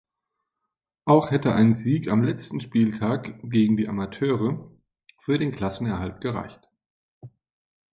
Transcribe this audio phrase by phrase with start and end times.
[1.05, 4.71] Auch hätte ein Sieg am letzten Spieltag gegen die Amateure
[5.19, 6.67] für den Klassenerhalt gereicht.